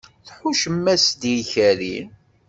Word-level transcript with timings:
Tḥuccem-as-d 0.27 1.21
i 1.31 1.33
ikerri? 1.41 1.97